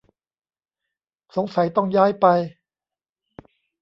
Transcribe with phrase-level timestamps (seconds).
[1.35, 2.25] สงสัยต้องย้ายไป